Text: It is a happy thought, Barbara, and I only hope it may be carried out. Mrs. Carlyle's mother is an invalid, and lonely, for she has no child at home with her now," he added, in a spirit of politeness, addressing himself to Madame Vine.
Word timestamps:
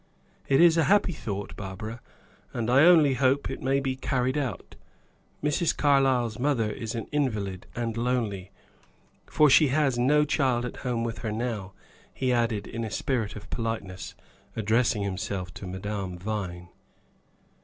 It 0.47 0.59
is 0.59 0.77
a 0.77 0.85
happy 0.85 1.11
thought, 1.11 1.55
Barbara, 1.55 2.01
and 2.53 2.71
I 2.71 2.81
only 2.85 3.13
hope 3.13 3.51
it 3.51 3.61
may 3.61 3.79
be 3.79 3.95
carried 3.95 4.35
out. 4.35 4.75
Mrs. 5.43 5.77
Carlyle's 5.77 6.39
mother 6.39 6.71
is 6.71 6.95
an 6.95 7.05
invalid, 7.11 7.67
and 7.75 7.95
lonely, 7.95 8.49
for 9.27 9.47
she 9.47 9.67
has 9.67 9.99
no 9.99 10.25
child 10.25 10.65
at 10.65 10.77
home 10.77 11.03
with 11.03 11.19
her 11.19 11.31
now," 11.31 11.73
he 12.15 12.33
added, 12.33 12.65
in 12.65 12.83
a 12.83 12.89
spirit 12.89 13.35
of 13.35 13.51
politeness, 13.51 14.15
addressing 14.55 15.03
himself 15.03 15.53
to 15.53 15.67
Madame 15.67 16.17
Vine. 16.17 16.69